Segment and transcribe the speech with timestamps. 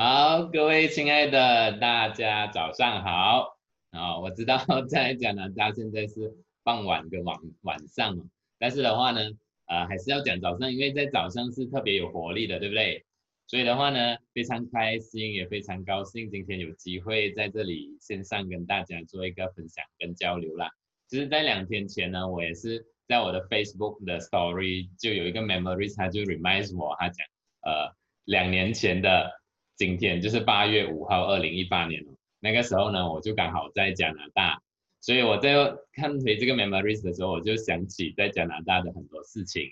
[0.00, 3.58] 好，各位亲爱的大家早上好。
[3.90, 4.56] 啊，我知道
[4.88, 8.16] 在加拿大现在是傍晚跟晚晚上，
[8.60, 9.20] 但是的话呢，
[9.66, 13.04] 呃，还是要讲早上，因为在早上是特别有活力的，对不对？
[13.48, 20.70] 所以的话呢，非常开心，也非常高兴今天有机会在这里线上跟大家做一个分享跟交流啦。
[21.08, 27.26] 其实在两天前呢，我也是在我的 Facebook 的 Story 就有一个 Memories，他就 reminds 我，他讲，
[27.62, 27.92] 呃，
[28.26, 29.36] 两年前的。
[29.78, 32.04] 今天就是八月五号，二零一八年，
[32.40, 34.60] 那个时候呢，我就刚好在加拿大，
[35.00, 35.54] 所以我在
[35.92, 39.70] 看回这个 memories 的时候，我就想起在加拿大的很多事情。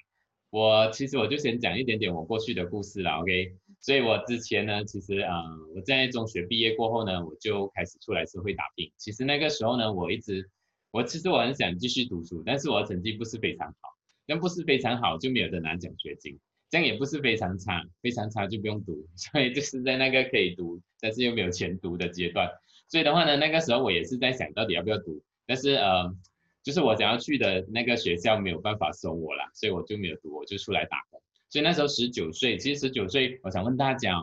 [0.51, 3.57] 我其实我就先讲一点点我过去的故事了，OK？
[3.81, 5.43] 所以我之前呢，其实啊、
[5.75, 8.93] 我在中学毕业过后呢，我就开始出来社会打拼。
[8.97, 10.49] 其实那个时候呢，我一直，
[10.93, 13.89] 我其实我很想继续读书，但是我的成绩不是非常好，
[14.25, 16.39] 但不是非常好就没有得拿奖学金。
[16.69, 22.51] 这样也不是非常差，非常差就不用读， 所以就是在那个可以读，但是又没有钱读的阶段。
[22.89, 26.15] 所以的话呢，那个时候我也是在想到底要不要读，但是呃，
[26.63, 31.21] 就是我想要去的那个学校没有办法收我啦，所以我就没有读，我就出来打工。
[31.49, 34.15] 所以那时候十九岁，其实十九岁，我想问大家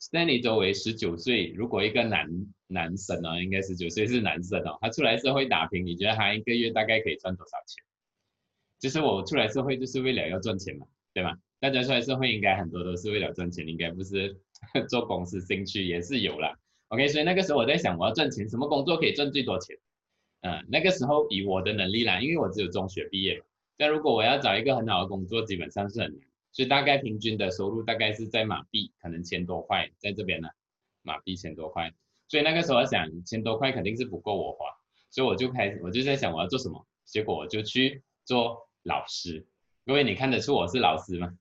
[0.00, 2.28] ，Stanley 周围十九岁，如果一个男
[2.68, 7.84] 男生哦，应该十九岁是男生哦，他出来社会打拼，你觉得他一个月大概可以赚多少钱？
[8.78, 11.36] 就是我出来社会就是为了要赚钱嘛，对吧？
[11.60, 14.36] 大家出来社会应该很多都是为了赚钱，应该不是
[14.88, 16.56] 做公司兴趣也是有啦。
[16.88, 19.76] OK，所以那个时候我在想，我要赚钱，什么工作可以赚最多钱？
[20.42, 23.44] 嗯，那个时候以我的能力啦，因为我只有中学毕业嘛。
[23.76, 26.20] 但如果我要找一个很好的工作，基本上是很难。
[26.52, 30.48] 所以大概平均的收入大概是在马币可能千多块，在这边呢，
[31.02, 31.92] 马币千多块。
[32.28, 34.64] 所以那个时候我想，千多块肯定是不够我花，
[35.10, 36.86] 所以我就开始，我就在想我要做什么。
[37.04, 39.46] 结果我就去做老师。
[39.84, 41.36] 各位，你看得出我是老师吗？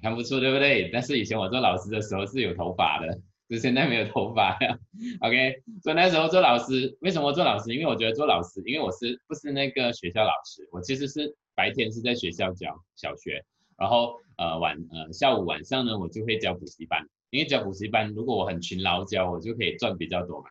[0.00, 0.90] 看不出对不对？
[0.92, 4.78] 但是以前我做老师的时候是有头发的，就现在没有头发呀。
[5.20, 7.74] OK，所以那时候做老师，为什么做老师？
[7.74, 10.68] 因为我觉得做老师，因为我是不是那个学校老师？
[10.72, 13.44] 我其实是白天是在学校教小学，
[13.76, 17.06] 然后呃晚呃下午晚上呢，我就会教补习班。
[17.30, 20.48] 因为教补习班，如果我很勤劳教，我就可以赚比较多嘛。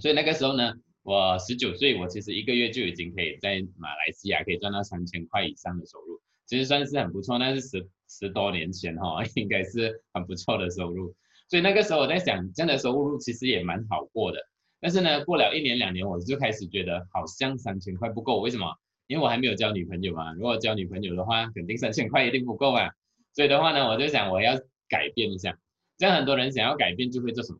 [0.00, 0.72] 所以那个时候呢，
[1.02, 6.20] 我十九岁，我其实一个月就已经可以在马来西亚可以赚到三千块以上的收入。
[6.46, 7.86] 其实算是很不错，但是十
[8.20, 11.14] 十多年前哈， 应该是很不错的收入。
[11.48, 14.38] 所以那个时候我在想，这样的收入其实也蛮好过的。
[14.80, 18.40] 但是呢，过了一年两年，我就开始觉得好像三千块不够。
[18.40, 18.66] 为什么？
[19.06, 20.32] 因为我还没有交女朋友嘛。
[20.34, 22.90] 如果交女朋友的话，肯定三千块一定不够啊。
[23.34, 24.58] 所以的话呢，我就想我要
[24.88, 25.58] 改变一下。
[25.98, 27.58] 这样很多人想要改变，就会做什么？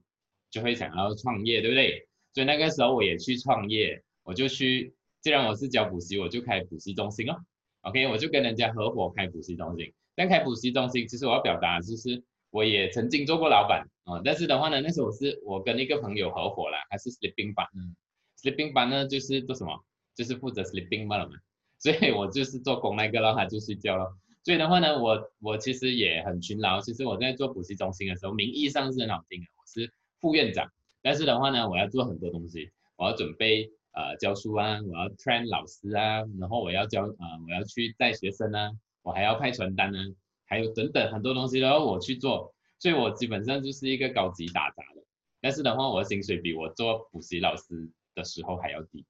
[0.50, 2.06] 就会想要创业，对不对？
[2.32, 4.94] 所以那个时候我也去创业，我就去。
[5.20, 7.36] 既然我是教补习，我就开补习中心哦。
[7.80, 9.92] OK，我就跟人家合伙开补习中心。
[10.14, 14.22] 但开补习中心，其实我要表达的就是，我也曾经做过老板啊、哦。
[14.24, 17.66] 但是的话呢，那时候我是我跟一个朋友合伙了，还是 sleeping 班。
[17.74, 17.96] 嗯
[18.40, 19.84] ，sleeping 班呢，就是做什么？
[20.14, 21.34] 就是负责 sleeping 班了嘛。
[21.78, 24.16] 所以我就是做工那个了，他就睡觉了。
[24.44, 26.80] 所以的话呢，我我其实也很勤劳。
[26.80, 30.70] 其实我在做补习中心的时候，名义上是很好听的，我是副院长。
[31.02, 33.70] 但是的话呢，我要做很多东西，我要准备。
[33.96, 37.14] 呃，教书啊，我要 train 老师啊，然后我要教，呃，
[37.46, 38.72] 我要去带学生啊，
[39.04, 39.98] 我还要派传单呢，
[40.44, 45.04] 还有等等很多东西都要我去做，所以我基本上就是一个高级打杂的。
[45.40, 49.04] 但是的话，我的薪水比我做补习老师的时候还要低，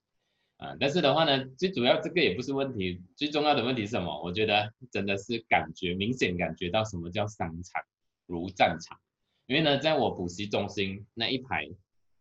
[0.58, 4.22] 啊、但是的话呢，最主要这个也不是问题，最重要的问题是什么？
[4.22, 7.80] 我觉得真的是感觉明显感觉到什么叫商场
[8.26, 8.98] 如战场，
[9.46, 11.70] 因为呢，在我补习中心那一排。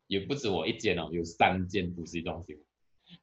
[0.07, 2.61] 也不止我一间哦，有三间补习中心，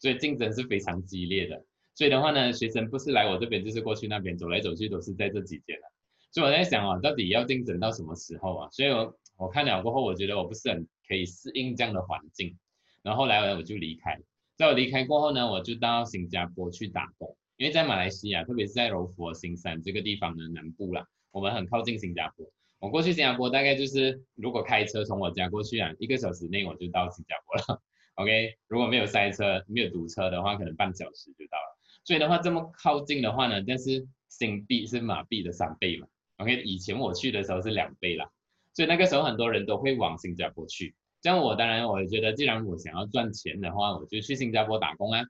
[0.01, 1.63] 所以竞争是非常激烈的。
[2.01, 5.93] 所以的话呢，学生不是来我这边，就是过去那边，走来走去都是在这几间了。
[6.33, 8.71] 所以我在想哦，到底要竞争到什么时候啊？
[8.73, 12.57] 所以我我看了过后，我觉得我不是很可以适应这样的环境，
[13.03, 14.19] 然后后来我就离开。
[14.57, 22.51] 在我离开过后呢，我就到新加坡去打工，因为在马来西亚，特别是在柔佛新山这个地方的南部啦，我们很靠近新加坡。
[22.79, 27.83] 我过去新加坡大概就是，如果开车从我家过去啊，一个小时内我就到新加坡了。
[28.17, 31.80] OK，如果没有塞车、没有堵车的话，可能半小时就到了。
[32.05, 36.07] 所以的话，这么靠近的话呢，但是新币是马币的三倍嘛。
[36.39, 38.31] OK，以前我去的时候是两倍啦，
[38.75, 40.95] 所以那个时候很多人都会往新加坡去。
[41.21, 45.23] 这样我当然我觉得，既然我想要赚钱的话，我就去新加坡打工啊。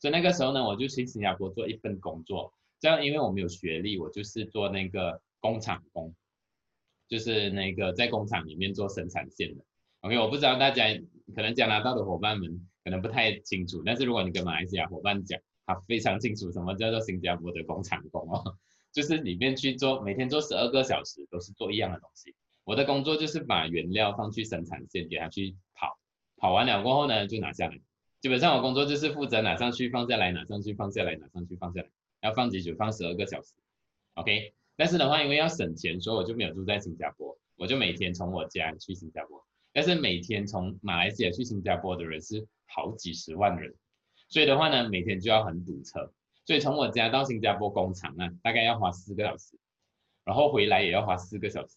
[0.00, 2.52] 所以那个时候呢，我就去新加坡做一份工作。
[2.80, 6.14] 这样因为我没有学历，我就是做那个工厂工。
[7.08, 9.62] 就是那个在工厂里面做生产线的
[10.00, 10.84] ，OK，我不知道大家
[11.34, 15.38] 可能加拿大的伙伴们可能不太清楚，但是如果你跟马来西亚伙伴讲，
[15.86, 18.56] 非常清楚什么叫做新加坡的工厂工哦，
[18.92, 22.34] 就是里面去做，每天做十二个小时都是做一样的东西，
[22.64, 25.98] 我的工作就是把原料放去生产线，给它去跑，
[26.36, 27.80] 跑完了过后呢，就拿下来。
[28.20, 31.88] 基本上我工作就是负责拿上去，放下来，拿上去，放下来，拿上去，放下来。
[32.20, 32.74] 要放几久？
[32.76, 33.52] 放十二个小时。
[34.14, 34.54] OK。
[34.74, 39.44] 但是的话，因为要省钱，所以我就没有住在新加坡，我就每天从我家去新加坡。
[39.72, 43.74] 但是每天从马来西亚去新加坡的人是好几十万人，
[44.32, 46.10] 所以的话呢，每天就要很堵车。
[46.46, 49.58] 所以从我家到新加坡工厂啊，大概要花四个小时，
[50.24, 51.76] 然后回来也要花四个小时，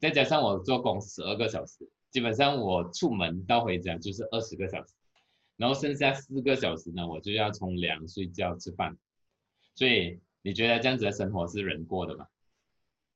[0.00, 4.92] 再加上我做工十二个小时，基本上我出门到回家就是二十个小时，
[5.56, 8.98] 然后剩下四个小时呢，我就要冲凉、睡觉、吃饭。
[9.76, 12.26] 所以你觉得这样子的生活是人过的吗？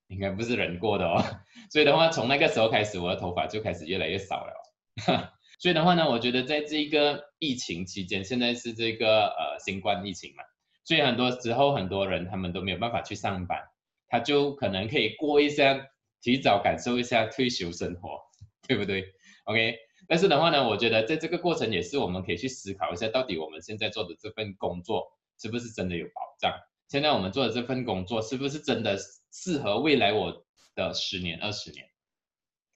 [0.06, 1.20] 应该不是人过的哦。
[1.72, 5.35] 所以的话，从那个时候开始，我的头发就开始越来越少了。
[5.58, 10.42] 所以的话呢，我觉得在这个疫情期间，现在是这个呃新冠疫情嘛。
[10.84, 13.60] 所以很多时候，很多人他们都没有办法去上班，
[14.08, 15.88] 他就可能可以过一下，
[16.20, 18.20] 提早感受一下退休生活，
[18.68, 19.04] 对不对
[19.44, 19.76] ？OK，
[20.06, 25.08] 但是的话呢，我觉得在这个过程也是我们可以去思考一下，到底我们现在做的这份工作
[25.40, 26.52] 是不是真的有保障？
[26.88, 28.96] 现在我们做的这份工作是不是真的
[29.32, 30.44] 适合未来我
[30.76, 31.84] 的十年、二十年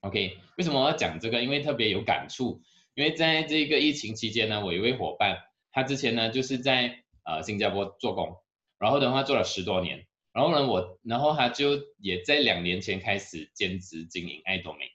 [0.00, 1.42] ？OK，为什么我要讲这个？
[1.42, 2.60] 因为特别有感触，
[2.94, 5.38] 因为在这个疫情期间呢，我有一位伙伴，
[5.72, 7.04] 他之前呢就是在。
[7.22, 8.34] 呃，新加坡做工，
[8.78, 14.90] 然后的话做了十多年，然后呢，我，然后他就也在两年前开始兼职经营爱多美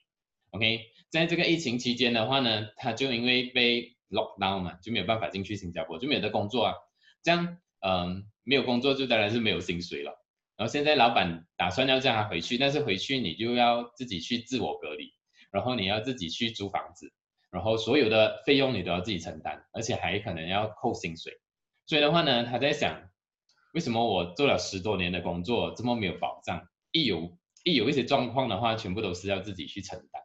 [0.50, 6.74] ，OK，在这个疫情期间的话呢，他就因为被 lock down 嘛，就没有办法进去新加坡，就没有得工作啊，
[7.22, 10.25] 这样，嗯、没有工作就当然是没有薪水了，
[10.56, 15.12] 然后现在老板打算要叫他回去，但是回去你就要自己去自我隔离，
[15.50, 17.12] 然后你要自己去租房子，
[17.50, 21.34] 然后所有的费用你都要自己承担，而且还可能要扣薪水。
[21.86, 23.10] 所以的话呢，他在想，
[23.74, 26.66] 为什么我做了十多年的工作这么没有保障？
[26.90, 30.22] 一有，一有一些状况的话，全部都是要自己去承担。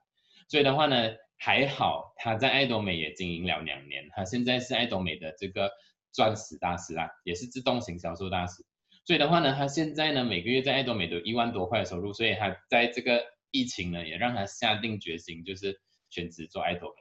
[0.47, 5.69] 所以的话呢，还好他在爱多美也经营了两年，他现在是爱多美的这个
[6.13, 8.65] 钻石大师啦，也是自动型销售大师。
[9.11, 13.21] 所以的话呢，他现在呢每个月在爱多美都一万多块的收入，所以他在这个
[13.51, 16.95] 疫情呢也让他下定决心，就是全职做爱多美。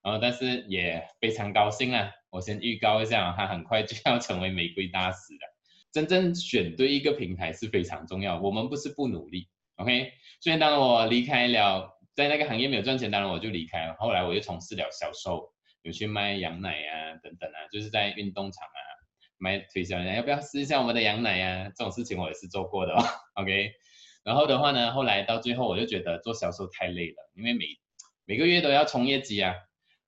[0.00, 2.12] 然后但是也非常高兴啊。
[2.30, 5.56] 我先预告一下，他很快就要成为玫瑰大师了。
[5.90, 8.40] 真正选对一个平台是非常重要。
[8.40, 10.12] 我们不是不努力，OK？
[10.40, 13.96] 所以当我离开了，在那个行业没有赚钱，当然我就离开了。
[13.98, 15.52] 后来我又从事了销售，
[15.82, 18.62] 有去卖羊奶啊，等等啊，就是在运动场
[19.36, 21.72] 啊卖推销人家要不要试一下我们的羊奶啊？
[21.76, 23.04] 这种事情我也是做过的哦
[23.34, 23.72] ，OK？
[24.24, 27.66] 然后的话呢，后来到最后我就觉得做销售太累了，因为每
[28.24, 29.54] 每个月都要冲业绩啊。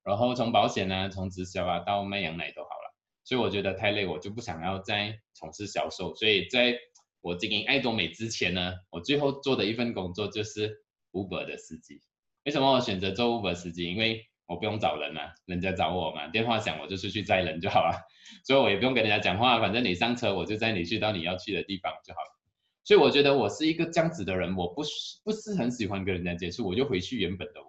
[0.03, 6.15] 然后从保险啊，从直销啊到卖羊奶都好了，所以我觉得太累，我就不想要再从事销售。
[6.15, 6.75] 所以在
[7.21, 12.01] 我经营爱多美之前呢，我最后做的一份工作就是 Uber 的司机。
[12.45, 13.83] 为什么我选择做 Uber 司机？
[13.83, 18.07] 因为我不用找人嘛，人家找我嘛，电话响我就出去载人就好了，
[18.43, 22.39] 所以我也不用跟人家讲话，反正你上车我就载你去到你要去的地方就好了。
[22.83, 24.89] 所以我觉得我是一个这样子的人，我不是
[25.23, 27.67] 不是很喜欢跟人家接触，我就回去原本的我。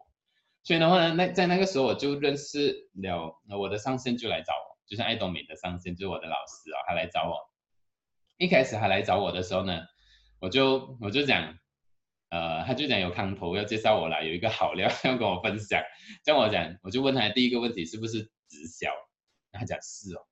[0.62, 7.36] 所以的话呢，那在那个时候我就认识了我的上线就来找我，就是爱多美的上线，就是我的老师啊，他来找我。
[8.38, 9.82] 一开始他来找我的时候呢，
[10.40, 11.58] 我就我就讲，
[12.30, 15.82] 呃，他就讲有康头要介绍我来，有一个好料 要跟我分享。
[16.24, 18.90] 这样我讲，我就问他第一个问题是不是直销？
[19.52, 20.26] 他讲是哦。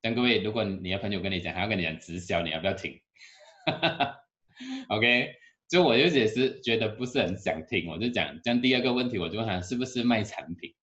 [0.00, 3.00] 但各位，如果你的朋友跟你讲，他要跟你讲直销，你要不要听
[4.88, 5.34] ？OK。
[5.66, 10.74] 就我就也是觉得不是很想听，我就讲，这样第二个问题我就问他是不是卖产品，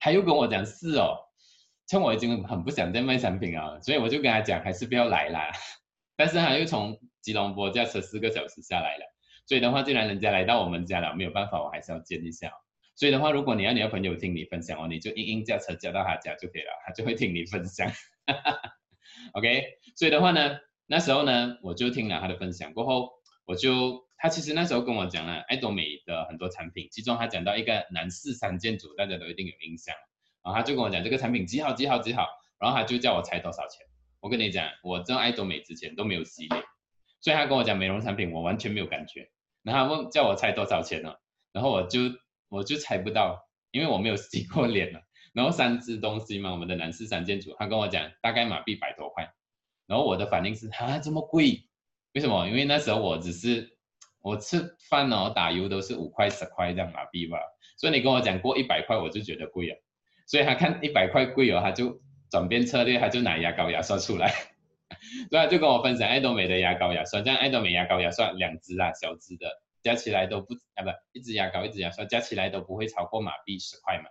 [0.00, 1.18] 他又跟我讲是哦，
[1.86, 5.52] 趁我已经很不想再卖产品啊，所以我就跟他讲还是不要来啦。
[6.16, 9.11] 但是他又从吉隆坡驾车四个小时下来了，
[9.52, 12.50] 所以的话，既然人家来到我们家了，没有办法，我还是要见一下。
[12.96, 17.92] 所以的话，如果你要你的朋友听你分享哦，你就硬硬驾车驾到他家就可以了， 他就会听你分享。
[19.34, 19.62] OK，
[19.94, 23.10] 所以的话呢，那时候呢，我就听了他的分享过后，
[23.44, 24.08] 我就。
[24.16, 29.94] 他其实那时候跟我讲了爱多美的很多产品，其中他讲到一个男士三件组，大家都一定有印象。
[30.44, 32.28] 然后他就跟我讲这个产品几好几好几好，
[32.60, 33.84] 然后他就叫我猜多少钱。
[34.20, 36.62] 我跟你讲，我做爱多美之前都没有洗脸，
[37.20, 39.28] 所以他跟我讲美容产品，我完全没有感觉。
[39.62, 41.14] 然后他问叫我猜多少钱呢？
[41.52, 42.00] 然后我就
[42.48, 45.00] 我就猜不到，因为我没有洗过脸了。
[45.32, 49.32] 然后三支东西嘛，我们的男士三件组，他跟我讲大概马币百多块。
[49.86, 51.64] 然后我的反应是啊这么贵？
[52.14, 52.46] 为什么？
[52.48, 53.78] 因为那时候我只是。
[54.24, 57.36] 我吃饭哦，打油都是五块十块这样马币吧，
[57.76, 59.74] 所以你跟我讲过一百块，我就觉得贵了。
[60.28, 62.00] 所以他看一百块贵哦，他就
[62.30, 64.32] 转变策略，他就拿牙膏牙刷出来，
[65.30, 69.46] 所以他就跟我分享爱多美的牙膏牙刷，这样爱多美牙膏牙刷两支啊，小支的
[69.82, 74.04] 加起来都不啊不，一支牙膏一支牙刷加起来都不会超过马币十块嘛。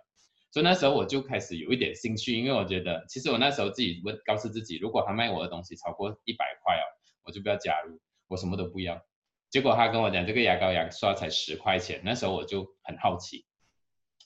[0.50, 6.84] 所以那时候我就开始有一点兴趣，因为我觉得其实我那时候自己问告诉自己，如果他卖我的东西超过一百块哦，
[7.24, 9.02] 我就不要加入，我什么都不要。
[9.48, 13.46] 结果他跟我讲这个牙膏牙刷才十块钱，那时候我就很好奇，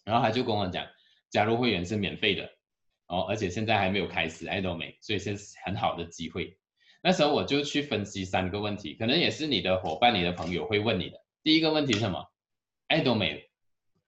[0.04, 0.84] 然后他就跟我讲，
[1.30, 2.50] 加入会员是免费的
[3.06, 6.56] 哦，而且现在还没有开始爱多美，所以是很好的机会。
[7.02, 11.18] 那时候我就去分析三个问题，可能也是你的伙伴、你的朋友会问你的。
[11.42, 12.26] 第一个问题是什么？
[12.88, 13.48] 爱多美，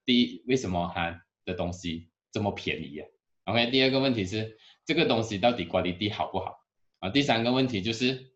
[0.05, 2.09] 第一为什么它的东西？
[2.31, 3.05] 这么便宜呀、
[3.45, 6.59] 啊、？OK，第二个问题是这个东西到底 quality 好不好
[6.99, 7.09] 啊？
[7.09, 8.33] 第三个问题就是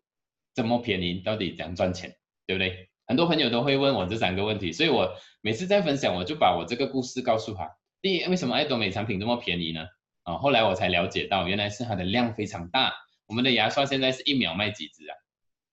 [0.52, 2.16] 这么便宜到底怎样赚钱，
[2.46, 2.88] 对不对？
[3.06, 7.70] 很多朋友都会问我这三个问题，所以我每次在分享，我就把我这个故事告诉他。
[8.02, 9.86] 第一，为什么爱多美产品这么便宜呢？
[10.24, 12.92] 啊，后来我才了解到，原来是它的量非常大。
[13.26, 15.14] 我们的牙刷现在是一秒卖几支啊？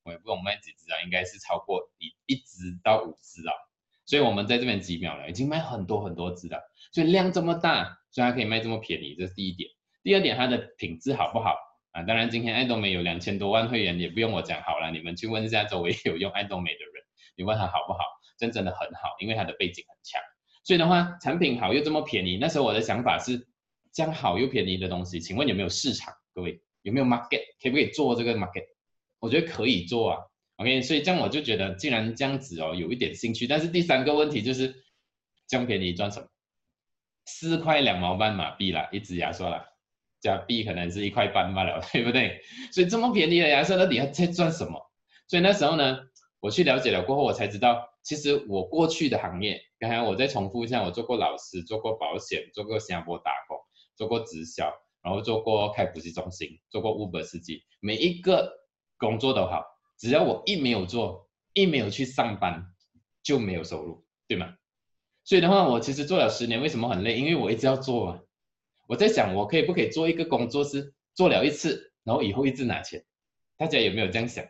[0.03, 3.53] 我也不懂卖几支啊，应该是超过一一支到五支啊。
[4.05, 6.61] 所以我们在这边几秒了，已经卖很多很多支了。
[6.93, 7.97] 所以量这么大。
[8.13, 9.69] 所以它可以卖这么便宜，这是第一点。
[10.03, 11.55] 第二点，它的品质好不好
[11.91, 12.03] 啊？
[12.03, 17.05] 当然，今天爱多美有两千多万会员，也不用我讲好了，你们去问一下周围有用爱多美的人，
[17.37, 17.99] 你问他好不好？
[18.37, 20.21] 真真的很好，因为它的背景很强。
[20.65, 23.47] 所以的话，产品好又这么便宜，那时候我的想法是，
[23.93, 26.13] 这样好又便宜的东西，请问有没有市场？
[26.33, 27.41] 各位有没有 market？
[27.61, 28.65] 可不可以做这个 market？
[29.19, 30.19] 我觉得可以做啊。
[30.57, 33.47] OK，所以这样我就觉得，既然这样子哦，有一点兴趣。
[33.47, 34.73] 但是第三个问题就是，
[35.47, 36.27] 这样便宜赚什么？
[37.25, 39.65] 四块两毛半马币啦，一支牙刷啦，
[40.19, 42.41] 加币可能是一块半罢了， 对不对？
[42.71, 44.79] 所以这么便宜的牙刷到底要在赚什么？
[45.27, 45.99] 所以那时候呢，
[46.39, 53.50] 我去了解了过后，我才知道，其实我过去的行业，刚才我再重复一下，我做过老师，做过保险，做过新加坡打工，
[54.01, 58.51] 做过直销，然后做过开补习中心，做过 Uber 司机，每一个
[58.97, 59.63] 工作都好，
[59.95, 62.65] 只要我一没有做，一没有去上班，
[63.21, 64.55] 就没有收入，对吗？
[65.23, 67.15] 所以的话，我其实做了十年，为什么很累？
[67.15, 68.19] 因为我一直要做啊。
[68.87, 73.05] 我在想，我可以不可以做一个工作是做了一次，然后以后一直拿钱？
[73.57, 74.43] 大家有没有这样想？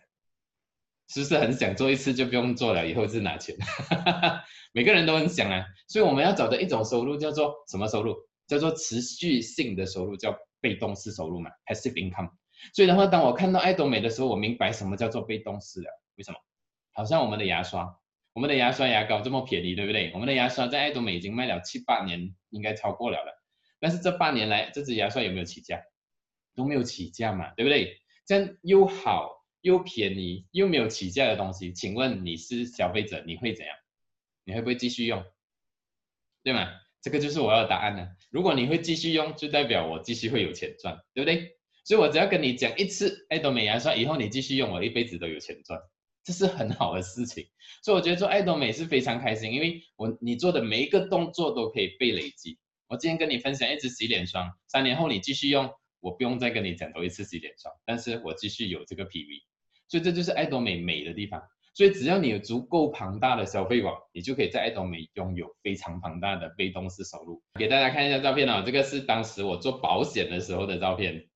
[1.10, 3.58] 是不是很想做一次就不用做了，以后一直拿钱？
[4.72, 5.66] 每个人都很想啊。
[5.90, 8.16] 所以我们要找的一种收入叫做什么收入？
[8.52, 12.30] 叫做持续性的收入，叫被动式收入嘛，passive income。
[12.74, 15.88] 所以的话，当我看到爱多美的时候，我明白什么叫做被动式了。
[16.18, 16.38] 为什么？
[16.92, 17.98] 好像我们的牙刷。
[18.34, 20.12] 我们的牙刷、牙膏这么便宜，对不对？
[20.14, 23.32] 我们的牙刷在爱多美已经卖了七八年，应该超过了了。
[23.80, 25.82] 但是这八年来，这支牙刷有没有起价？
[26.54, 28.02] 都没有起价嘛，对不对？
[28.26, 33.74] 这样又好又便宜又没有起价的东西，请问你是消费者，你会怎样？
[34.44, 35.24] 你会不会继续用？
[36.44, 36.68] 对吗？
[37.02, 38.08] 这个就是我要的答案呢。
[38.30, 41.58] 如果你会继续用，就代表我继续会有钱赚，对不对？
[41.84, 45.80] 所以我只要跟你讲一次爱多美牙刷，以后你继续用，我一辈子都有钱赚。
[46.24, 47.48] 这是很好的事情，
[47.82, 52.60] 所以我觉得做爱多美是非常开心，因为我你做的每一个动作都可以被累积。
[52.88, 55.68] 我今天跟你分享一支洗脸霜，三年后你继续用，
[56.00, 59.42] 我不用再跟你讲头一次洗脸霜，但是我继续有这个 PV，
[59.88, 61.42] 所以这就是爱多美美的地方。
[61.74, 67.42] 所以只要你有足够庞大的消费网，你就可以在爱多美拥有非常庞大的被动式收入。
[67.60, 71.28] 给大家看一下照片哦，这个是当时我做保险的时候的照片，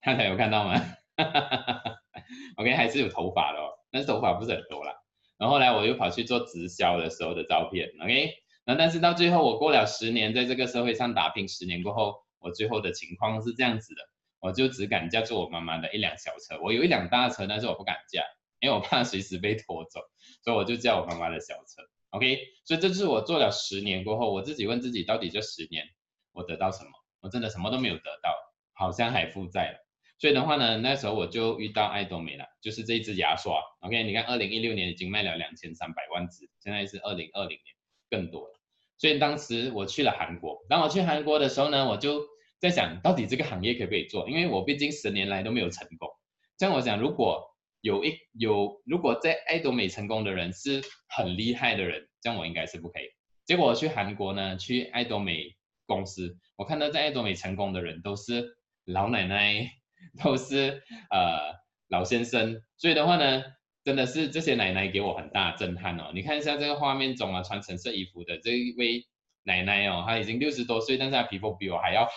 [0.00, 0.80] 看看有看到吗？
[2.56, 3.70] OK，还是有头发的哦。
[3.90, 4.92] 但是头发不是很多啦，
[5.38, 8.30] 然后后来我又跑去做直销的时候的照片，OK，
[8.64, 14.02] 那但是到最后我过了十年，在这个社会上打拼十年过后，我最后的情况是这样子的，
[14.40, 18.22] 我就只敢驾坐我妈妈的一辆小车，我有一辆大车，但是我不敢驾，
[18.60, 20.00] 因为我怕随时被拖走，
[20.42, 25.84] 所以我就叫我妈妈的小车，OK，所以这就是我做了十年过后，我自己问自己，到底这十年
[26.32, 26.90] 我得到什么？
[27.20, 28.34] 我真的什么都没有得到，
[28.74, 29.78] 好像还负债了。
[30.18, 33.60] 所以的话呢，那时候我就遇到爱多美了，就是这一支牙刷。
[33.80, 37.76] OK，你看，二零一六年已经卖了两千三百万支，现在是二零二零年
[38.08, 38.58] 更多了。
[38.96, 42.22] 所以当时我去了韩国，当我去韩国的时候呢，我就
[42.58, 44.26] 在想到底这个行业可不可以做？
[44.30, 46.08] 因为我毕竟十年来都没有成功。
[46.56, 47.44] 这样我想，如果
[47.86, 53.04] 有一有，如果在爱多美成功的人是很厉害的人，这样我应该是不可以。
[53.44, 55.54] 结果我去韩国呢，去爱多美
[55.86, 59.70] 公司，我看到在爱多美成功的人都是老奶奶。
[60.22, 61.54] 都是呃
[61.88, 63.42] 老先生，所以的话呢，
[63.82, 66.12] 真的是这些奶奶给我很大震撼哦。
[66.14, 69.06] 你看一下这个画面中啊，穿橙色衣服的这一位
[69.42, 72.12] 奶奶哦，她已经六十多岁，但是她皮肤比我还要好。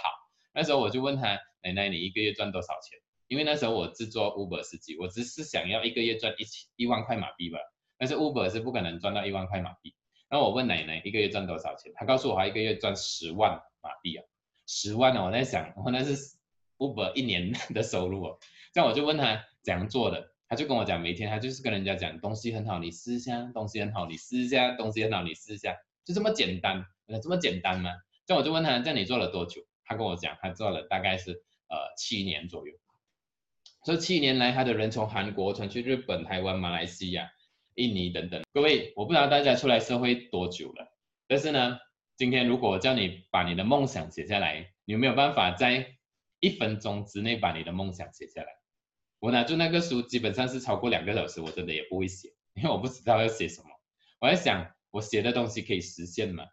[0.54, 3.00] 那时候我就问她，奶奶你一个月赚多少钱？
[3.30, 7.60] 因为那时候我制作 Uber 司机，我只是想要一个月赚一千一万块马币吧。
[7.98, 9.96] 但是 Uber 是不可能赚到一万块马币。
[10.28, 11.94] 然后我问奶奶一个月赚多少钱？
[11.96, 14.26] 她告诉我她一个月赚十万马币啊，
[14.68, 16.38] 十万呢、我在想，我那是。
[16.80, 18.40] Uber 一年的收入哦，
[18.72, 26.86] 这样我就问他怎样做的，他就跟我讲，每天他就是跟人家讲东西很好，你试一下；东西很好，你试一下；东西很好，你试一下，就这么简单。
[27.06, 27.92] 那这么简单吗？
[28.26, 29.62] 这样我就问他，这样你做了多久？
[29.84, 31.34] 他跟我讲，他做了大概是
[31.68, 32.74] 呃七年左右。
[33.86, 37.32] 这七年来，他的人从韩国传去日本、台湾、马来西亚、
[37.76, 38.44] 印尼等等。
[38.54, 40.94] 各位，我不知道大家出来社会多久了，
[41.28, 41.80] 但是呢，
[42.18, 45.96] 今天如果我叫你把你的梦想写下来，你有没有办法在
[46.42, 48.48] 一分钟之内把你的梦想写下来？
[49.20, 53.70] 我拿住那个书，基本上是超过两个小时，我真的也不会写，因为我不知道要写什么。
[54.20, 56.46] 我在想，我写的东西可以实现吗？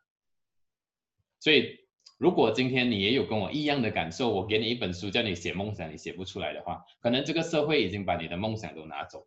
[1.41, 1.86] 所以，
[2.19, 9.27] 如果今天你也有跟我一样的感受，我给你一本书叫你写梦想，你写不出来的话，可能这个社会已经把你的梦想都拿走。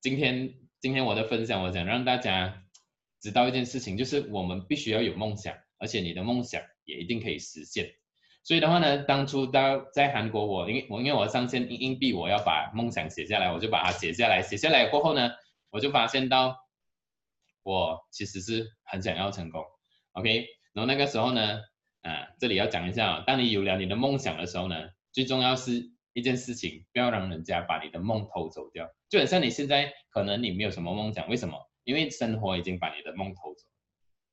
[0.00, 2.62] 今天，今天我的分享，我想让大家
[3.20, 7.90] 知道一件事情，就是我们必须要有梦想，而且你的梦想也一定可以实现。
[8.42, 14.42] 所以的话呢，当初到在韩国我，因为我因为我上线硬币，我要把梦想写下来，我就把它写下来。
[14.42, 15.30] 写下来过后呢，
[15.70, 16.56] 我就发现到
[17.62, 19.64] 我其实是很想要成功。
[20.12, 21.62] OK，然后那个时候呢，
[22.02, 28.86] 啊，这里要讲一下，当你有了你的梦想的时候呢，最重要是一件事情，不要让人家把你的梦偷走掉。
[29.08, 31.54] 就很像你现在可能你没有什么梦想，为什么？
[31.84, 33.64] 因为生活已经把你的梦偷走。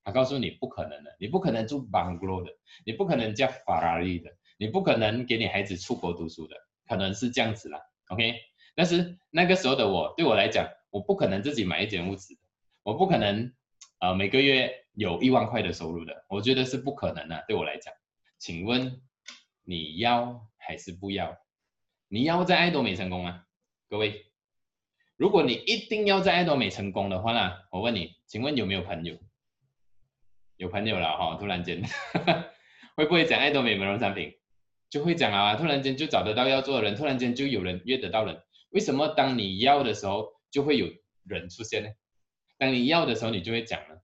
[0.04, 2.52] 他告诉你不可能的，你不可能住 bungalow 的，
[2.86, 8.36] 你不可能驾法拉利的，你不可能给你孩子出国读书的，可能是这样子啦，OK？
[8.76, 12.38] 但是那个时候的我，对我来讲，我不可能自己买一间屋子，
[12.84, 13.54] 我不可能，
[14.00, 17.94] 呃，每个月有一万块的收入的，我觉得是不可能的，对我来讲。
[18.38, 19.02] 请问
[19.64, 21.38] 你要还是不要？
[22.08, 23.44] 你要在爱多美成功吗？
[23.90, 24.26] 各位，
[25.18, 29.18] 如果你一定要在爱多美成功的话呢，我问你，请问有没有朋友？
[30.58, 31.82] 有朋友了哈，突然间
[32.96, 34.34] 会不会讲爱多美美容产品？
[34.92, 38.40] 就会讲啊，突然间就找得到要做的人，突然间就有人约得到人。
[38.70, 40.88] 为什么当你要的时候就会有
[41.26, 41.90] 人出现呢？
[42.60, 44.03] 当你要的时候你就会讲了。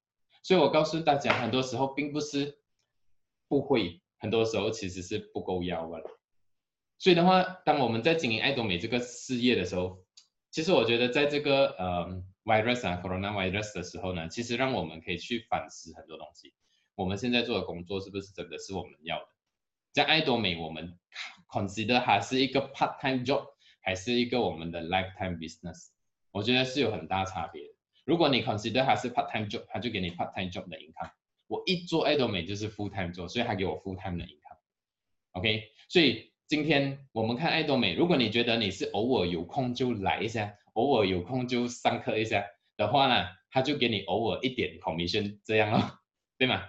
[0.50, 2.58] 所以我告诉大家，很多时候并不是
[3.47, 6.02] 不会，很多时候其实是不够要了。
[6.97, 10.04] 所以的话，当我们在经营艾多美这个事业的时候，
[10.50, 12.24] 其实我觉得在这个呃。
[12.45, 16.52] virus 啊，corona virus 的时候呢，其实让我们可以去反思很多东西。
[16.95, 19.28] 我们现在做的工作是不是真的是我们要的？
[19.91, 20.97] 在爱多美，我们
[21.47, 23.45] consider 它是一个 part time job，
[23.82, 25.89] 还是一个我们的 lifetime business？
[26.32, 27.74] 我觉得是有很大差别的。
[28.10, 31.12] 如果你 consider 还是 part time job，他就给你 part time job 的 income。
[31.45, 34.58] 我一做爱多美就是 full time 做，所以他给我 full time 的 income。
[35.34, 40.56] OK，所以今天我们看爱多美，如果你觉得你是偶尔有空就来一下。
[40.74, 42.43] 偶尔有空就上课一下
[42.78, 46.00] 的话呢，他就给你偶尔一点 commission 这样咯，
[46.39, 46.63] 对吗？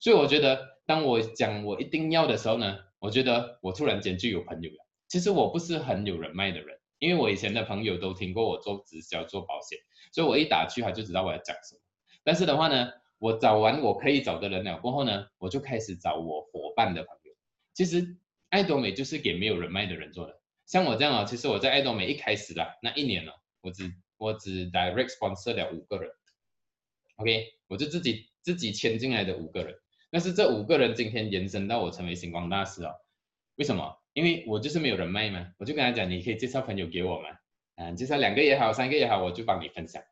[0.00, 4.86] 所以我觉得，当我讲我一定要的时候呢，我觉得我突然间就有朋友了。
[5.08, 9.78] 其实我不是很有人脉的人，因为我以前的朋友都听过我做直销、做保险，
[10.12, 11.80] 所以我一打去他就知道我要讲什么。
[12.24, 17.32] 但是的话呢，我找完我可以找的人了过后呢，我就开始找我伙伴的朋友。
[17.74, 18.16] 其实
[18.48, 23.32] 爱多美就是给没有人脉的人做的，像我这样啊，其实我在爱多美一开始啦，那一年呢。
[23.62, 26.08] 我只我只 direct sponsor 了五个人
[27.16, 29.74] ，OK，我就自己自己签进来的五个人，
[30.08, 32.94] 但是这五个人今天延伸到我成为星光大师哦，
[33.56, 33.98] 为什么？
[34.16, 37.28] 因为我就是没有人脉嘛，我就跟他讲，你可以介绍朋友给我嘛，
[37.74, 40.02] 啊，介绍两个也好，三个也好，我就帮你分享，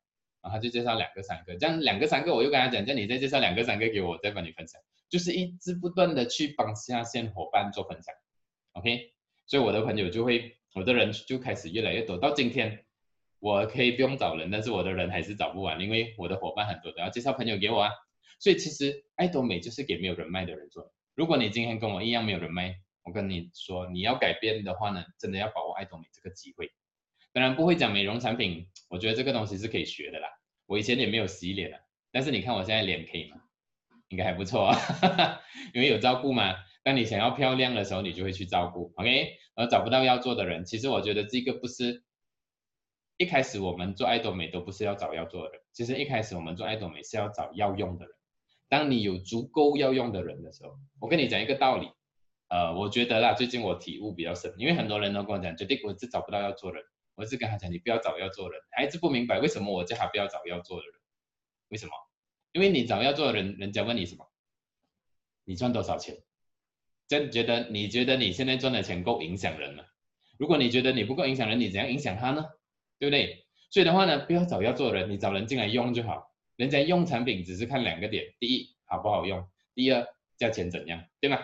[0.43, 8.15] 然后就介绍两个三个，这样两个三个我又跟他讲，叫你再介绍两个三个给我，再帮你分享，就是一直不断的去帮下线伙伴做分享
[8.73, 9.15] ，OK，
[9.47, 12.85] 所以我的朋友就会，我的人就开始越来越多，到今天。
[13.41, 17.91] 我可以不用找人，但是我的人还是找不完，因为我的伙伴很多，都要介绍朋友给我啊。
[18.39, 20.95] 所以其实爱多美就是给没有人脉的人做。
[21.15, 26.73] 如果你今天跟我一样没有人脉，我跟你说，你要改变的话呢，真的要把握爱多美这个机会。
[27.33, 30.29] 当然不会讲美容产品，我觉得这个东西是可以学的啦。
[30.67, 33.37] 我以前也没有洗脸啊，但是你看我现在脸可以吗？
[34.09, 34.77] 应该还不错啊，
[35.75, 36.55] 因为有照顾嘛。
[36.83, 39.37] 当你想要漂亮的时候，你就会去照顾，OK？
[39.55, 42.05] 而找不到要做的人，其实我觉得这个不是。
[43.17, 48.15] 一开始我们做爱多美都不是要找要做的人，其实一开始我们做爱多美是要找要用的人。
[48.69, 51.89] 当你有足够要用的人的时候，我跟你讲一个道理，
[52.55, 56.87] 呃，我觉得啦，最近我体悟比较深，因为很多人都跟我讲，绝对我是找不到要做的人，
[57.17, 60.95] 我是跟他讲，你不要找要做的人，他一直不明白为什么我叫他不要找要做的人，
[61.71, 61.93] 为什么？
[62.53, 64.31] 因为你找要做的人，人家问你什么？
[65.45, 66.17] 你赚多少钱？
[67.09, 69.83] 真觉得你觉得你现在赚的钱够影响人吗？
[70.39, 72.47] 如果你觉得你不够影响人，你怎样影响他呢？
[73.01, 73.47] 对不对？
[73.69, 76.33] 所以的话呢，不要找要做人，你找人进来用就好。
[76.55, 79.43] 人家用产品只是看两个点：第一，好不好用；
[79.75, 80.07] 第二，
[80.39, 81.41] 价钱怎样，对吗？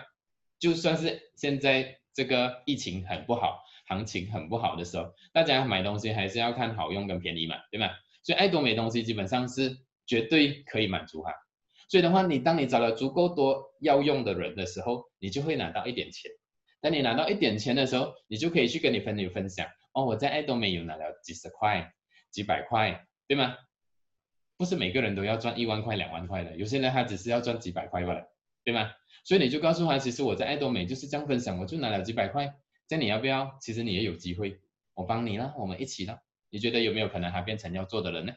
[0.60, 7.88] 就算是现在这个疫情很不好，行情很不好的时候，大家买东西还是要看好用跟便宜嘛，对吗？
[8.22, 11.32] 所以爱多美东西基本上是绝对可以满足哈。
[11.88, 16.30] 所以的话，你当你找了足够多要用的人的时候，你就会拿到一点钱。
[16.80, 21.92] 当你拿到一点钱的时候，你就可以去跟你朋友分享哦，我在爱多美有拿了几十块、
[22.30, 23.56] 几百块，对吗？
[24.56, 28.28] 不是每个人都要赚一万块、两万块的，有些人他只是要赚几百块罢了，
[28.62, 28.92] 对吗？
[29.24, 32.54] 所以你就告诉他，其实我在爱多美就是这样分享，我就拿了几百块，
[32.88, 33.56] 这样你要不要？
[33.60, 34.60] 其实你也有机会，
[34.94, 36.20] 我帮你啦，我们一起啦。
[36.50, 38.32] 你觉得有没有可能他变成要做的人呢？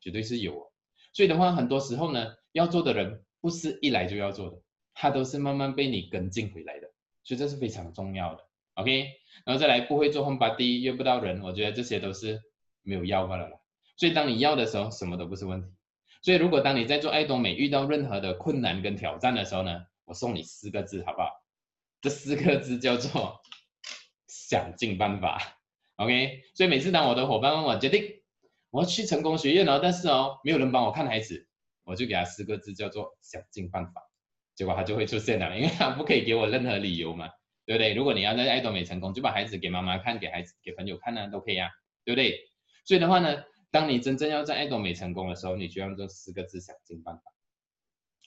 [0.00, 0.72] 绝对是有哦。
[1.12, 4.60] 所以的话，很多时候呢，要做的人不是一来就要做的，
[4.94, 6.90] 他都是慢慢被你跟进回来的，
[7.22, 8.44] 所以这是非常重要的。
[8.74, 9.06] OK，
[9.44, 12.40] 然后再来不会做 Homebody 约不到人，我觉得这些都是
[12.82, 13.58] 没有要罢了啦。
[13.96, 15.68] 所以当你要的时候，什么都不是问题。
[16.22, 21.28] 所以如果当你在做爱多美遇到任何的困难跟挑战的时候呢，我送你四个字好不好？
[22.00, 23.40] 这四个字叫做
[24.28, 25.58] 想尽办法。
[25.96, 28.18] OK，所以每次当我的伙伴问我决定。
[28.70, 31.46] 我要去成功学院哦，但是哦，没有人帮我看孩子，
[31.84, 34.00] 我就给他四个字，叫做想尽办法，
[34.54, 37.28] 结果他就会出现了，因为他不可以给我任何理由嘛，
[37.66, 37.92] 对不对？
[37.92, 41.68] 如果你要在爱多美成功，就把孩子给妈妈看，给孩子给朋友看呢，都可以啊，
[42.02, 42.40] 对不对？
[42.86, 47.22] 所以的话呢，当你真正要在爱多美成功的时候，你就用这四个字想尽办法。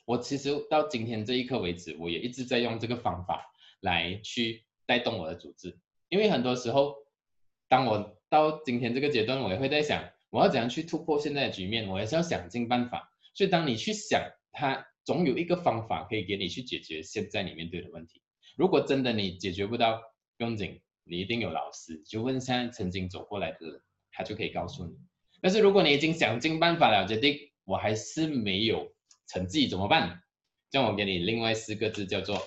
[0.03, 3.45] 我其实到今天这一刻为止，我也一直在用这个方法
[3.79, 5.79] 来去带动我的组织，
[6.09, 6.95] 因为很多时候，
[7.69, 10.03] 当我到今天这个阶段，我也会在想。
[10.31, 11.87] 我要怎样去突破现在的局面？
[11.87, 13.09] 我还是要想尽办法。
[13.33, 18.21] 所以当你去想，它总有一个方法可以给你去解决现在你面对的问题。
[18.57, 20.01] 如果真的你解决不到，
[20.37, 23.81] 不用紧，你一定有老师，就问现在曾经走过来的人，
[24.11, 24.97] 他就可以告诉你。
[25.45, 28.95] 但是如果你已经想尽办法了，决定我还是没有
[29.27, 30.23] 成绩怎么办？
[30.71, 32.41] 这样我给你另外四个字，叫做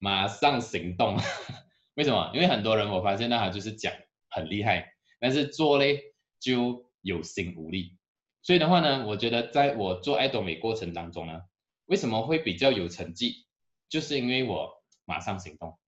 [0.00, 1.16] 马上行动。
[1.94, 2.32] 为什么？
[2.34, 3.92] 因为很多人我发现到他就是讲
[4.28, 6.12] 很厉害，但是做嘞。
[6.38, 7.96] 就有心无力，
[8.42, 11.40] 所以的话呢，我觉得在我做爱多美过程当中呢，
[11.86, 13.46] 为什么会比较有成绩，
[13.88, 14.70] 就是因为我
[15.06, 15.78] 马上行动。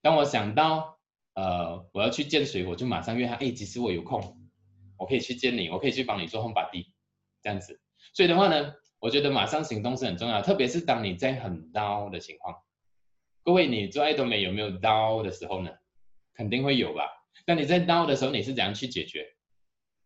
[0.00, 0.98] 当我想到，
[1.34, 4.39] 呃，我要去见谁，我就马上约他，哎，其实我有空，
[5.00, 6.88] 我可以去见你，我可以去帮你做 Homebody，
[7.40, 7.80] 这样子。
[8.12, 12.54] 所以的话呢，我觉得马上行动是很重要，特别是当你在很 down 的情况。
[13.42, 15.70] 各位，你做爱多美有没有 down 的时候呢？
[16.34, 17.08] 肯定会有吧。
[17.46, 19.26] 当你在 down 的时候，你是怎样去解决？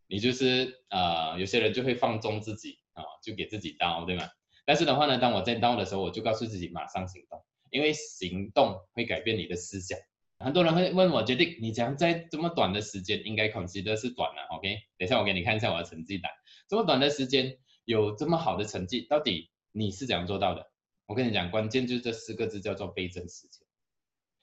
[0.06, 4.28] 你就是呃，有些人就会放纵自己啊、就给自己刀，对吗？
[4.64, 9.98] 但是的话呢，当我在刀的时候，我就告诉自己马上行动，因为行动会改变你的思想。
[10.44, 14.74] 很多人会问我，决定你怎样在这么短的时间，应该 consider 是短了，OK？
[14.98, 16.30] 等一下我给你看一下我的成绩单，
[16.68, 20.70] 这么短的时间有这么好的成绩，到底你是怎样做到的？
[21.06, 23.66] 我跟你讲，关键就是这四个字，叫做倍增时间。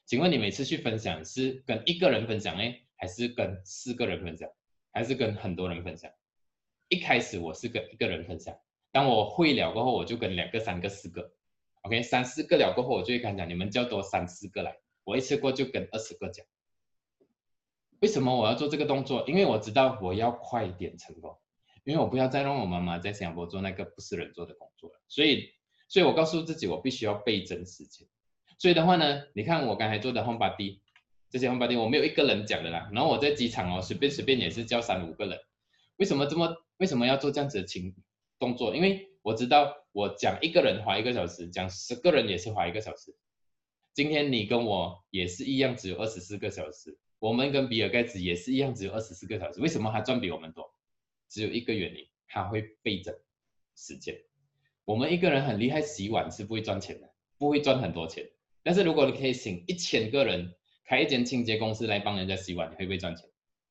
[0.07, 2.63] 请问你每次去分享是跟一个人分享呢，
[2.97, 4.49] 还是跟四个人分享？
[4.91, 6.11] 还是跟很多人分享。
[6.89, 8.57] 一开始我是跟一个人分享，
[8.91, 11.31] 当我会了过后，我就跟两个、三个、四个
[11.83, 16.45] ，OK，三四个了过后，我就会跟他讲，你们叫多三四个来，我一次过就跟二十个讲。
[17.99, 19.23] 为什么我要做这个动作？
[19.27, 21.37] 因为我知道我要快点成功，
[21.83, 25.01] 因为我不要再让我妈妈在新加坡做那个不是人做的工作了。
[25.07, 25.49] 所以，
[25.87, 28.07] 所以我告诉自己，我必须要倍增时间。
[28.57, 30.79] 所以的话呢，你看我刚才做的 Homebody。
[31.29, 35.39] 这些 Homebody 我没有一个人讲的啦，然后我在机场哦，随便随便也是叫三五个人。
[35.95, 37.95] 为什么这么为什么要做这样子的情
[38.37, 38.75] 动作？
[38.75, 43.15] 因为我知道我讲一个人花一个小时，讲十个人也是花一个小时。
[43.93, 46.97] 今天你跟我也是一样，只有二十四个小时。
[47.19, 49.61] 我们跟比尔盖茨也是一样，只有二十四个小时。
[49.61, 50.73] 为什么他赚比我们多？
[51.29, 53.15] 只有一个原因，他会倍增
[53.75, 54.15] 时间。
[54.85, 58.29] 我们一个人很厉害，洗碗是不会赚钱的，不会赚很多钱。
[58.63, 60.53] 但是如果你可以请一千个人。
[60.83, 63.25] 开一间清洁公司来帮人家洗碗，你会不会赚钱？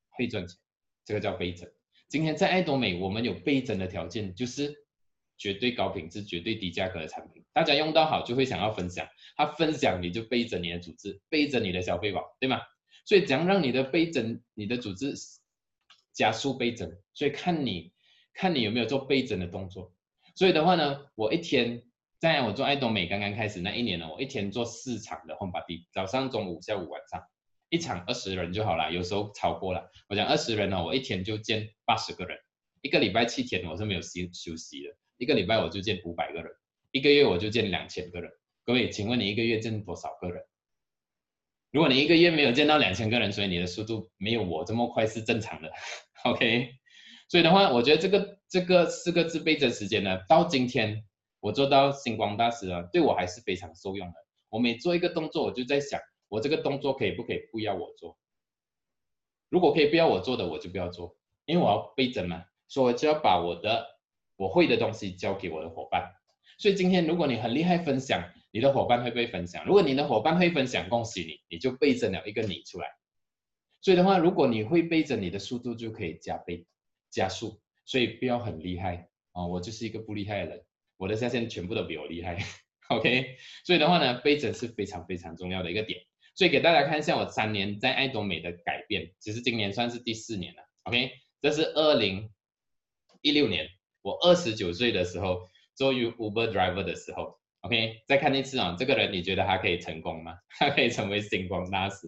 [0.08, 0.56] 会赚钱，
[1.04, 1.70] 这个叫倍增。
[2.08, 4.86] 今天在爱多美，我们有倍增的条件，就是
[5.36, 12.60] 绝对高品质、绝对低价格的产品，大家用到好就会想要分享，他分享你就倍增你的组织，倍增你的消费网，对吗？
[13.04, 15.14] 所以怎样让你的倍增、你的组织
[16.12, 16.98] 加速倍增？
[17.14, 17.92] 所以看你
[18.34, 19.92] 看你有没有做倍增的动作。
[20.34, 21.82] 所以的话呢，我一天。
[22.20, 27.24] 在我做爱多美刚刚开始那一年呢，我一天做四场的 Homebody，早上、中午、下午、晚上，
[27.70, 29.90] 一场二十人就好了，有时候超过了。
[30.06, 32.36] 我讲二十人呢，我一天就见八十个人，
[32.82, 36.52] 一个礼拜七天我是没有休休息的，一个礼拜我就见五百个人，
[36.90, 38.30] 一个月我就见两千个人。
[38.64, 40.44] 各位，请问你一个月见多少个人？
[41.70, 45.70] 如果你一个月没有见到两千个人，所以你的速度没有我这么快是正常的
[46.24, 46.70] ，OK？
[47.28, 51.04] 所以的话，我觉得这个这个四个字倍增时间呢，到今天。
[51.42, 54.14] 我做到星光大师啊，对我还是非常受用的。
[54.50, 55.98] 我每做一个动作，我就在想，
[56.28, 58.18] 我这个动作可以不可以不要我做？
[59.48, 63.86] 如果可以不要我做的，我就不要做，因为我要倍增嘛，所以我就要把我的
[64.36, 66.12] 我会的东西交给我的伙伴。
[66.60, 69.64] 所以今天如果你很厉害分享，你的伙伴会不会分享？
[69.64, 72.86] 如果你的伙伴会分享，恭喜你，你就倍增了一个你出来。
[73.80, 76.66] 所以的话，如果你会背着，你的速度就可以加倍
[77.08, 77.62] 加速。
[77.86, 80.64] 所以不要很厉害啊、哦，我就是一个不厉害的人，
[80.98, 82.36] 我的下线全部都比我厉害。
[82.90, 85.98] OK，所以的话呢，倍增是非常非常重要的一个点。
[86.34, 90.62] 所以给大家看一下我三年在爱多美的改变，其实今年算是第四年了。
[90.82, 92.30] OK，这是二零
[93.22, 93.66] 一六年，
[94.02, 95.48] 我二十九岁的时候
[95.80, 97.38] 做 Uber driver 的时候。
[97.62, 100.36] OK，再看一次啊，这个人你觉得他可以成功吗？
[100.60, 102.06] 他可以成为星光大师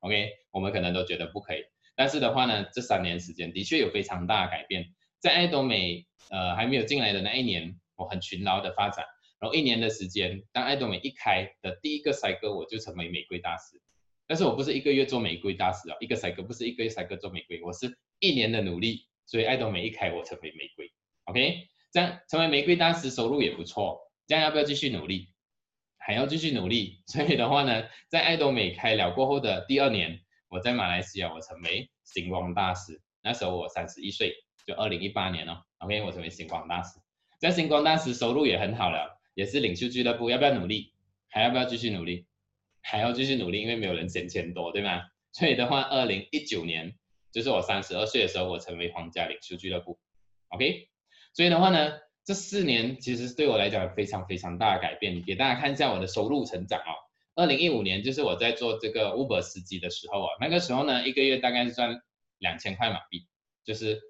[0.00, 1.64] ？OK，我们可能都觉得不可以。
[1.94, 4.84] 但是的话呢，这三年时间的确有非常大的改变。
[5.18, 9.06] 在爱多美呃还没有进来的那一年，我很勤劳的发展。
[9.40, 13.80] 然后一年的时间，当爱多美一开的第一个赛哥，我就成为玫瑰大师。
[14.26, 20.90] 但是我不是一个月做玫瑰大师啊，一个赛哥不是一个月赛哥做玫瑰，我是一年的努力，所以爱多美一开我成为玫瑰。
[21.24, 23.98] OK，这样成为玫瑰大师收入也不错。
[24.26, 25.30] 这样要不要继续努力？
[25.96, 27.00] 还要继续努力。
[27.08, 33.00] 所以的话呢，在爱多美开了过后的第二年，我在马来西亚我成为星光大师。
[33.22, 34.34] 那时候我三十一岁，
[34.66, 35.62] 就二零一八年哦。
[35.78, 37.00] OK，我成为星光大师。
[37.40, 39.18] 在星光大师收入也很好了。
[39.32, 40.92] 也是领袖俱乐部，要不要努力？
[41.30, 42.26] 还要不要继续努力？
[42.82, 45.00] 还要继续努力，因为没有人嫌钱多，对吗？
[45.32, 46.94] 所以的话，二零一九年
[47.32, 49.98] 就是我三十二岁的时候，我成为皇家领袖俱乐部
[50.48, 50.90] ，OK。
[51.36, 51.92] 所以的话呢，
[52.24, 55.22] 这四年其实对我来讲非常非常大的改变。
[55.22, 56.96] 给大家看一下我的收入成长哦。
[57.34, 62.00] 二零一五年就是我在做这个 Uber 司机的时候啊，那个时候呢，一个月大概是赚
[62.38, 63.26] 两千块马币，
[63.66, 64.00] 就是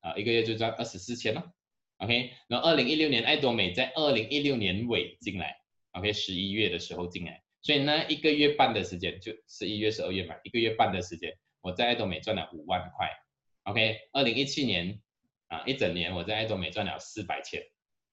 [0.00, 1.52] 啊一个月就赚二十四千了。
[1.98, 5.58] OK，然后二零一六年爱多美在二零一六年尾进来
[5.92, 13.08] ，OK，十一月的时候进来，所以呢一个月半的时间，就十一月、十二月嘛，一个月半的时间，我在爱多美赚了五万块。
[13.62, 15.00] OK，二零一七年
[15.52, 17.62] 啊，一整年我在爱多美赚了四百千，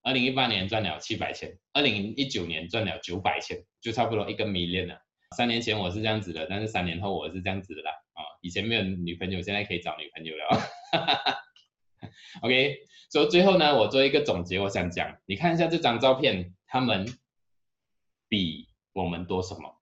[0.03, 4.99] 二零一八年赚了七百千，二零一九年赚了九百千，就差不多一个 million 了。
[5.37, 7.91] 三年前我是这样子的，但是三年后我是这样子的啦。
[8.11, 11.41] 啊，以前没有女朋友，现在可以找女朋友了。
[12.41, 17.07] OK，所以最后呢，我做一个总结，我想讲，你看一下这张照片，他们
[18.27, 19.79] 比我们多什么？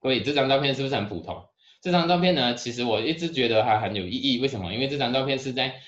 [0.00, 1.46] 各位，这张照片是不是很普通？
[1.80, 4.40] 这张照片呢，其实我一直觉得它很有意义。
[4.40, 4.74] 为什么？
[4.74, 5.80] 因为这张照片是在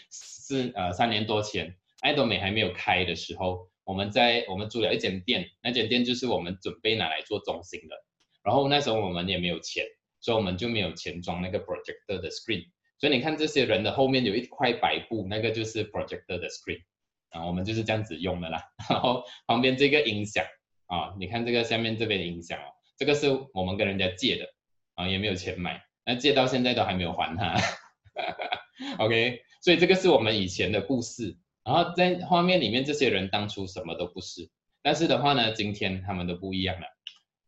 [0.49, 7.95] 四呃三年多前，爱多美还没有开的时候，我们在我们租了一间店，那间店就是我们准备拿来做中心的。
[8.43, 9.85] 然后那时候我们也没有钱，
[10.21, 12.65] 所以我们就没有钱装那个 projector 的 screen。
[12.99, 16.81] 所以你看这些人的后面有一块白布，那个就是 projector 的 screen
[17.29, 18.63] 啊，我们就是这样子用的啦。
[18.89, 20.47] 然后旁边这个音响
[20.87, 24.47] 啊，你看这个下面这边音响哦，这个是我们跟人家借的
[24.95, 27.55] 啊，也没有钱买，那借到现在都还没有还他。
[28.99, 31.37] OK，所以这个是我们以前的故事。
[31.65, 34.49] 然后在画面里面这些人当初什么都不是，
[34.81, 36.87] 但是的话呢，今天他们都不一样了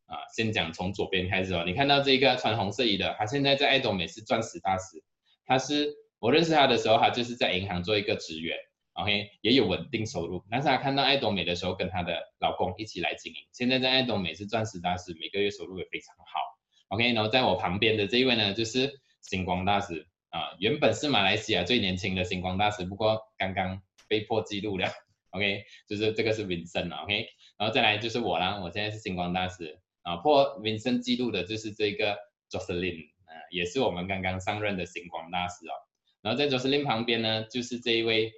[0.05, 0.19] 啊。
[0.37, 5.03] 先讲从左边开始哦，你看到这个穿红色衣的，他现在在爱多美是钻石大师。
[5.47, 8.59] 他是我认识他的时候，他就是在银行做一个职员
[8.93, 10.45] ，OK，也有稳定收入。
[10.51, 13.41] 但是他看到爱多美的时候，跟他的老公一起来经营。
[13.53, 17.15] 现在在爱多美是钻石大师，每个月收入也非常好，OK。
[17.15, 24.89] 然后在我旁边的这一位呢，就是星光大师啊，原本是马来西亚最年轻的星光大师，不过刚刚被破纪录了
[25.31, 27.27] ，OK， 就是这个是 Vincent，OK。
[27.59, 32.17] 然后再来就是我啦，我现在是星光大师啊，破 Vincent 纪录的就是这个
[32.51, 33.11] Jocelyn。
[33.51, 35.75] 也是我们刚刚上任的星光大师哦，
[36.21, 38.33] 然后在 Jocelyn 旁边呢，就是这一位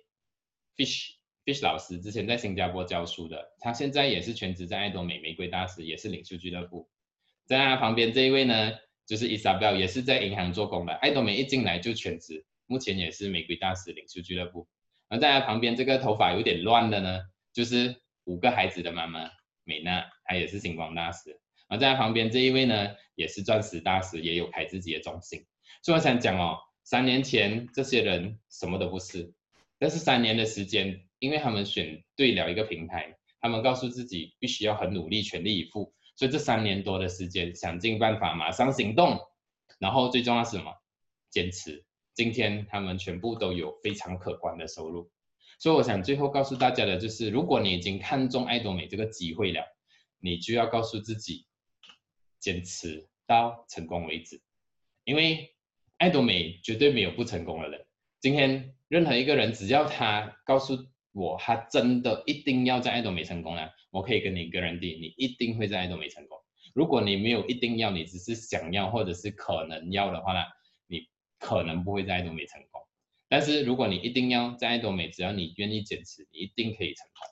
[0.76, 6.88] Fish Fish 老师，之前在新加坡教书的，他现在也是全职在爱多美玫瑰大师，也是领袖俱乐部。
[7.46, 8.72] 在他旁边这一位呢，
[9.06, 14.68] 就是 Isabel，也是在银行做工的，爱多美一进来就全职，目前也是玫瑰大师领袖俱乐部。
[15.08, 17.20] 而在他旁边这个头发有点乱的呢，
[17.52, 19.30] 就是五个孩子的妈妈
[19.64, 21.38] 美娜，她也是星光大师。
[21.68, 25.44] 而在他旁边这一位呢，也是钻石大师，也有开自己的中心。
[25.82, 29.32] 所以我想讲哦，三年前这些人什么都不是，
[29.78, 35.92] 但是三年的时间，因为他们选对了一个平台，他们告诉自己必须要很努力，全力以赴。
[36.14, 39.18] 所以这三年多的时间，想尽办法马上行动，
[39.78, 40.72] 然后最重要是什么？
[41.30, 41.84] 坚持。
[42.14, 45.10] 今天他们全部都有非常可观的收入。
[45.58, 49.64] 所以我想最后告诉大家的就是，如果你已经看中爱多美这个机会了，
[50.18, 51.46] 你就要告诉自己。
[52.40, 54.42] 坚持到成功为止，
[55.04, 55.54] 因为
[55.98, 57.86] 爱多美绝对没有不成功的人。
[58.18, 66.38] 今天任何一个人，只要他告诉我，他真的一定要在爱多美成功呢，我可以跟你 guarantee，你一定会在爱多美成功。
[66.74, 70.40] 如果你没有一定要，你只是想要或者是可能要的话呢，
[70.86, 71.06] 你
[71.38, 72.80] 可能不会在爱多美成功。
[73.28, 77.28] 但是如果你一定要在爱多美，只要你愿意坚持，你一定可以成功。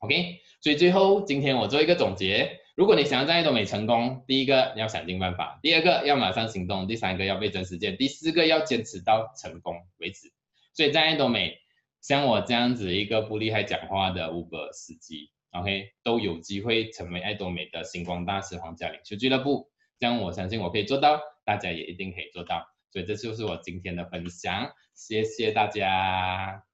[0.00, 10.32] OK，所以最后今天我做一个总结：如果你想要在爱多美成功，第一个要想尽办法，第二个要马上行动，第三个要备真实践，第四个要坚持到成功为止。
[10.74, 11.56] 所以在爱多美，
[12.04, 15.30] 像我这样子一个不厉害讲话的 Uber 司机。
[15.52, 22.62] OK，都有机会成为爱多美的星光大师皇家领袖俱乐部，这样我相信我可以做到，大家也一定可以做到。
[22.90, 26.64] 所以这就是我今天的分享，谢谢大家。